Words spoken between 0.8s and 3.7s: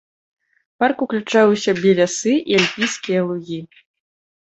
Парк уключае ў сябе лясы і альпійскія лугі.